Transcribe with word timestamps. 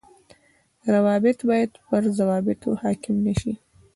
روابط 0.91 1.37
باید 1.49 1.71
پر 1.87 2.01
ضوابطو 2.17 2.69
حاڪم 2.81 3.15
نشي 3.27 3.53